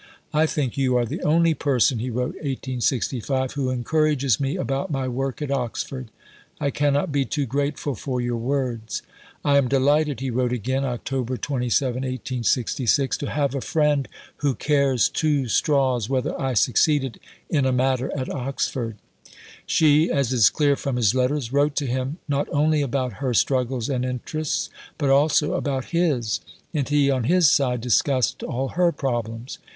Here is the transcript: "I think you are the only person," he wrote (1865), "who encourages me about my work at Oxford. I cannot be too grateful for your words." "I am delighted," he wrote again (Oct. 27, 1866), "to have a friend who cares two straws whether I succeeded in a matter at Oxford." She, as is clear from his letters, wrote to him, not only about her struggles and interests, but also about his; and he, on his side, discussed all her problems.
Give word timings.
"I 0.33 0.47
think 0.47 0.77
you 0.79 0.95
are 0.97 1.05
the 1.05 1.21
only 1.21 1.53
person," 1.53 1.99
he 1.99 2.09
wrote 2.09 2.33
(1865), 2.37 3.51
"who 3.51 3.69
encourages 3.69 4.39
me 4.39 4.57
about 4.57 4.89
my 4.89 5.07
work 5.07 5.43
at 5.43 5.51
Oxford. 5.51 6.09
I 6.59 6.71
cannot 6.71 7.11
be 7.11 7.23
too 7.23 7.45
grateful 7.45 7.93
for 7.93 8.19
your 8.19 8.37
words." 8.37 9.03
"I 9.45 9.57
am 9.59 9.67
delighted," 9.67 10.19
he 10.19 10.31
wrote 10.31 10.53
again 10.53 10.81
(Oct. 10.81 11.03
27, 11.41 11.97
1866), 11.97 13.15
"to 13.17 13.29
have 13.29 13.53
a 13.53 13.61
friend 13.61 14.07
who 14.37 14.55
cares 14.55 15.07
two 15.07 15.47
straws 15.47 16.09
whether 16.09 16.33
I 16.41 16.55
succeeded 16.55 17.19
in 17.47 17.67
a 17.67 17.71
matter 17.71 18.11
at 18.17 18.27
Oxford." 18.27 18.95
She, 19.67 20.09
as 20.09 20.33
is 20.33 20.49
clear 20.49 20.75
from 20.75 20.95
his 20.95 21.13
letters, 21.13 21.53
wrote 21.53 21.75
to 21.75 21.85
him, 21.85 22.17
not 22.27 22.49
only 22.49 22.81
about 22.81 23.13
her 23.21 23.35
struggles 23.35 23.87
and 23.87 24.03
interests, 24.03 24.71
but 24.97 25.11
also 25.11 25.53
about 25.53 25.91
his; 25.93 26.39
and 26.73 26.89
he, 26.89 27.11
on 27.11 27.25
his 27.25 27.51
side, 27.51 27.81
discussed 27.81 28.41
all 28.41 28.69
her 28.69 28.91
problems. 28.91 29.59